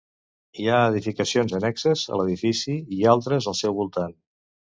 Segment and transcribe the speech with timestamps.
[0.61, 4.19] Hi ha edificacions annexes a l'edifici i altres al seu voltant.